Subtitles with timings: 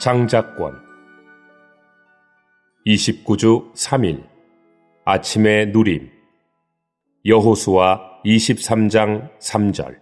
[0.00, 0.80] 장작권.
[2.86, 4.24] 29주 3일.
[5.04, 6.08] 아침의 누림.
[7.26, 9.98] 여호수아 23장 3절.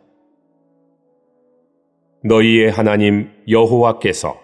[2.22, 4.40] 너희의 하나님 여호와께서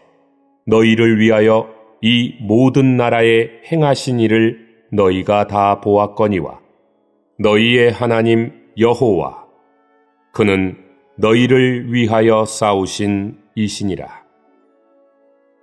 [0.66, 4.58] 너희를 위하여 이 모든 나라에 행하신 일을
[4.90, 6.60] 너희가 다 보았거니와
[7.38, 9.46] 너희의 하나님 여호와
[10.32, 10.76] 그는
[11.16, 14.23] 너희를 위하여 싸우신 이시니라.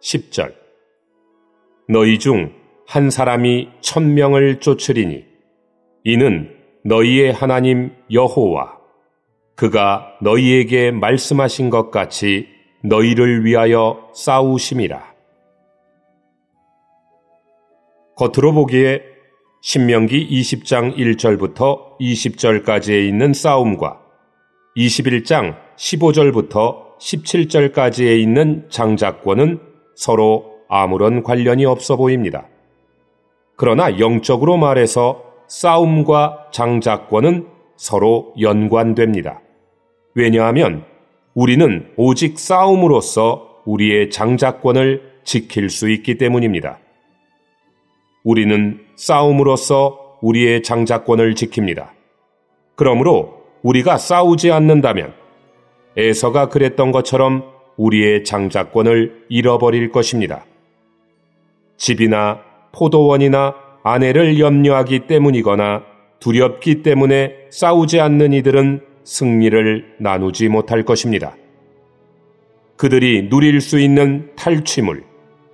[0.01, 0.53] 10절
[1.87, 5.23] 너희 중 한 사람이 천명을 쫓으리니
[6.03, 8.79] 이는 너희의 하나님 여호와
[9.55, 12.49] 그가 너희에게 말씀하신 것 같이
[12.83, 15.01] 너희를 위하여 싸우심이라.
[18.17, 19.03] 겉으로 보기에
[19.61, 24.01] 신명기 20장 1절부터 20절까지에 있는 싸움과
[24.75, 29.70] 21장 15절부터 17절까지에 있는 장자권은
[30.01, 32.47] 서로 아무런 관련이 없어 보입니다.
[33.55, 39.41] 그러나 영적으로 말해서 싸움과 장자권은 서로 연관됩니다.
[40.15, 40.85] 왜냐하면
[41.35, 46.79] 우리는 오직 싸움으로써 우리의 장자권을 지킬 수 있기 때문입니다.
[48.23, 51.89] 우리는 싸움으로써 우리의 장자권을 지킵니다.
[52.73, 55.13] 그러므로 우리가 싸우지 않는다면
[55.95, 60.45] 에서가 그랬던 것처럼 우리의 장자권을 잃어버릴 것입니다.
[61.77, 62.41] 집이나
[62.73, 65.83] 포도원이나 아내를 염려하기 때문이거나
[66.19, 71.35] 두렵기 때문에 싸우지 않는 이들은 승리를 나누지 못할 것입니다.
[72.77, 75.03] 그들이 누릴 수 있는 탈취물,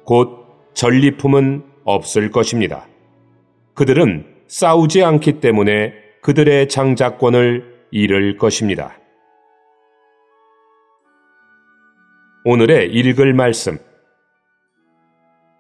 [0.04, 2.88] 곧 전리품은 없을 것입니다.
[3.73, 8.98] 그들은 싸우지 않기 때문에 그들의 장자권을 잃을 것입니다.
[12.50, 13.78] 오늘의 읽을 말씀.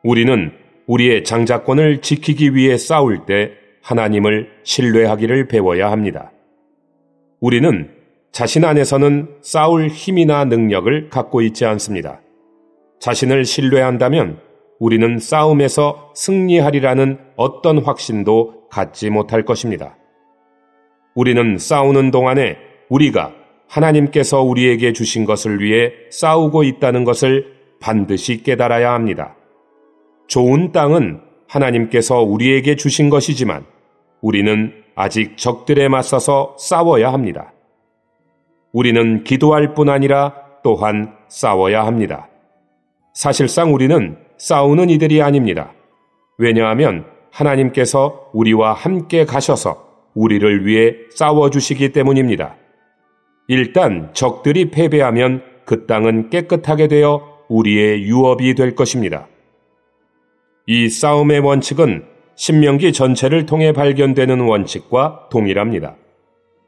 [0.05, 0.53] 우리는
[0.85, 3.51] 우리의 장자권을 지키기 위해 싸울 때
[3.83, 6.31] 하나님을 신뢰하기를 배워야 합니다.
[7.41, 7.91] 우리는
[8.31, 12.21] 자신 안에서는 싸울 힘이나 능력을 갖고 있지 않습니다.
[13.01, 14.39] 자신을 신뢰한다면
[14.79, 19.97] 우리는 싸움에서 승리하리라는 어떤 확신도 갖지 못할 것입니다.
[21.15, 22.55] 우리는 싸우는 동안에
[22.87, 23.33] 우리가
[23.67, 29.35] 하나님께서 우리에게 주신 것을 위해 싸우고 있다는 것을 반드시 깨달아야 합니다.
[30.27, 33.65] 좋은 땅은 하나님께서 우리에게 주신 것이지만
[34.21, 37.53] 우리는 아직 적들에 맞서서 싸워야 합니다.
[38.71, 42.27] 우리는 기도할 뿐 아니라 또한 싸워야 합니다.
[43.13, 45.73] 사실상 우리는 싸우는 이들이 아닙니다.
[46.37, 52.55] 왜냐하면 하나님께서 우리와 함께 가셔서 우리를 위해 싸워주시기 때문입니다.
[53.47, 59.27] 일단 적들이 패배하면 그 땅은 깨끗하게 되어 우리의 유업이 될 것입니다.
[60.65, 65.95] 이 싸움의 원칙은 신명기 전체를 통해 발견되는 원칙과 동일합니다.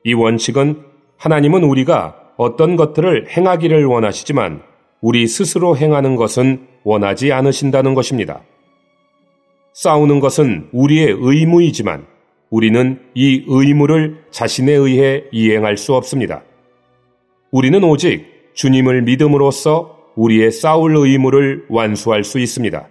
[0.06, 0.84] 이 원칙은
[1.18, 4.62] 하나님은 우리가 어떤 것들을 행하기를 원하시지만
[5.02, 8.42] 우리 스스로 행하는 것은 원하지 않으신다는 것입니다.
[9.74, 12.06] 싸우는 것은 우리의 의무이지만
[12.50, 16.42] 우리는 이 의무를 자신에 의해 이행할 수 없습니다.
[17.52, 22.88] 우리는 오직 주님을 믿음으로써 우리의 싸울 의무를 완수할 수 있습니다.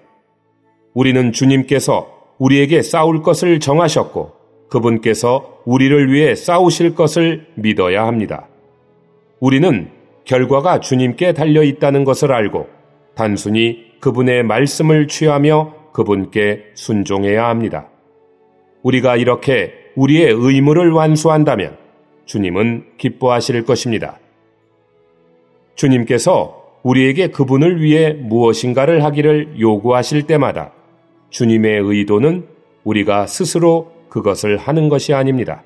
[0.94, 2.08] 우리는 주님께서
[2.38, 4.32] 우리에게 싸울 것을 정하셨고
[4.68, 8.48] 그분께서 우리를 위해 싸우실 것을 믿어야 합니다.
[9.38, 9.90] 우리는
[10.24, 12.66] 결과가 주님께 달려 있다는 것을 알고
[13.14, 17.88] 단순히 그분의 말씀을 취하며 그분께 순종해야 합니다.
[18.82, 21.76] 우리가 이렇게 우리의 의무를 완수한다면
[22.26, 24.18] 주님은 기뻐하실 것입니다.
[25.78, 30.72] 주님께서 우리에게 그분을 위해 무엇인가를 하기를 요구하실 때마다
[31.30, 32.46] 주님의 의도는
[32.82, 35.62] 우리가 스스로 그것을 하는 것이 아닙니다.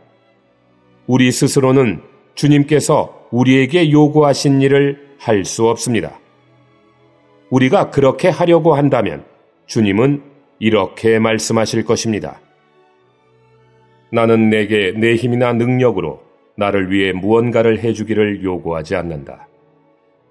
[1.07, 2.03] 우리 스스로는
[2.35, 6.19] 주님께서 우리에게 요구하신 일을 할 수 없습니다.
[7.51, 9.25] 우리가 그렇게 하려고 한다면
[9.67, 10.23] 주님은
[10.59, 12.39] 이렇게 말씀하실 것입니다.
[14.11, 16.21] 나는 내게 내 힘이나 능력으로
[16.57, 19.49] 나를 위해 무언가를 해주기를 요구하지 않는다.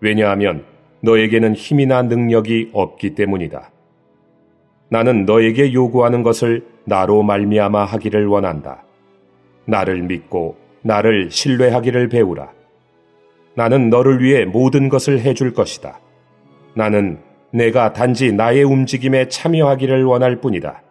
[0.01, 0.65] 왜냐하면
[1.01, 3.71] 너에게는 힘이나 능력이 없기 때문이다.
[4.89, 8.83] 나는 너에게 요구하는 것을 나로 말미암아 하기를 원한다.
[9.65, 12.51] 나를 믿고 나를 신뢰하기를 배우라.
[13.55, 15.99] 나는 너를 위해 모든 것을 해줄 것이다.
[16.75, 17.19] 나는
[17.51, 20.81] 내가 단지 나의 움직임에 참여하기를 원할 뿐이다.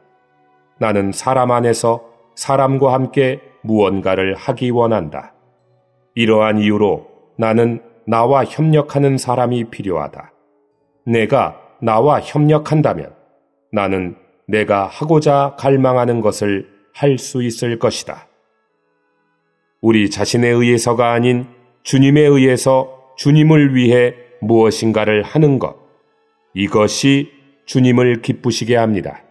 [0.78, 2.04] 나는 사람 안에서
[2.34, 5.34] 사람과 함께 무언가를 하기 원한다.
[6.14, 10.32] 이러한 이유로 나는 나와 협력하는 사람이 필요하다.
[11.06, 13.14] 내가 나와 협력한다면
[13.72, 14.16] 나는
[14.46, 18.26] 내가 하고자 갈망하는 것을 할 수 있을 것이다.
[19.80, 21.46] 우리 자신에 의해서가 아닌
[21.82, 25.76] 주님에 의해서 주님을 위해 무엇인가를 하는 것.
[26.54, 27.30] 이것이
[27.66, 29.22] 주님을 기쁘시게 합니다.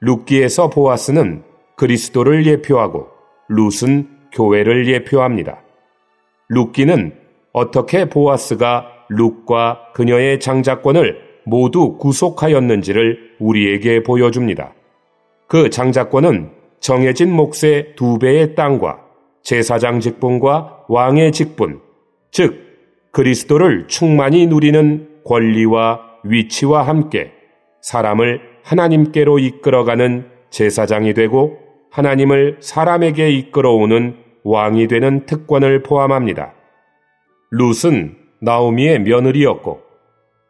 [0.00, 1.44] 룻기에서 보아스는
[1.76, 3.08] 그리스도를 예표하고
[3.48, 5.62] 룻은 교회를 예표합니다.
[6.50, 7.12] 룻기는
[7.52, 14.74] 어떻게 보아스가 룻과 그녀의 장자권을 모두 구속하였는지를 우리에게 보여줍니다.
[15.46, 16.50] 그 장자권은
[16.80, 19.00] 정해진 몫의 두 배의 땅과
[19.42, 21.80] 제사장 직분과 왕의 직분,
[22.30, 22.68] 즉
[23.12, 27.32] 그리스도를 충만히 누리는 권리와 위치와 함께
[27.80, 31.58] 사람을 하나님께로 이끌어가는 제사장이 되고
[31.90, 36.54] 하나님을 사람에게 이끌어오는 왕이 되는 특권을 포함합니다.
[37.50, 39.82] 룻은 나오미의 며느리였고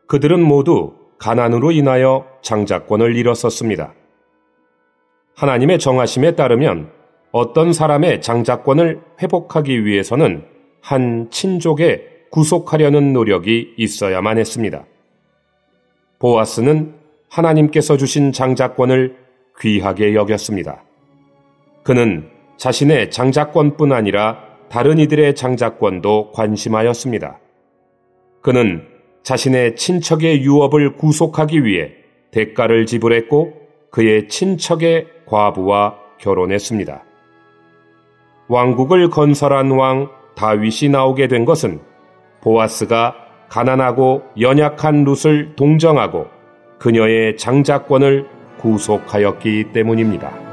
[0.07, 3.95] 그들은 모두 가난으로 인하여 장자권을 잃었었습니다.
[5.37, 6.91] 하나님의 정하심에 따르면
[7.33, 10.45] 어떤 사람의 장자권을 회복하기 위해서는
[10.81, 14.85] 한 친족에 구속하려는 노력이 있어야만 했습니다.
[16.19, 16.95] 보아스는
[17.29, 19.17] 하나님께서 주신 장자권을
[19.61, 20.83] 귀하게 여겼습니다.
[21.83, 22.29] 그는
[22.61, 27.39] 자신의 장자권뿐 아니라 다른 이들의 장자권도 관심하였습니다.
[28.43, 28.87] 그는
[29.23, 31.93] 자신의 친척의 유업을 구속하기 위해
[32.33, 33.55] 대가를 지불했고
[33.91, 37.03] 그의 친척의 과부와 결혼했습니다.
[38.49, 41.81] 왕국을 건설한 왕 다윗이 나오게 된 것은
[42.43, 43.17] 보아스가
[43.49, 46.27] 가난하고 연약한 룻을 동정하고
[46.79, 48.27] 그녀의 장자권을
[48.59, 50.50] 구속하였기 때문입니다.